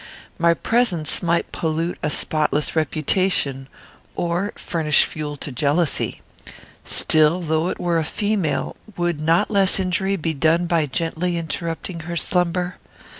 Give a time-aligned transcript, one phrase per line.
[0.39, 3.67] My presence might pollute a spotless reputation,
[4.15, 6.21] or furnish fuel to jealousy.
[6.83, 11.99] Still, though it were a female, would not less injury be done by gently interrupting
[11.99, 12.77] her slumber?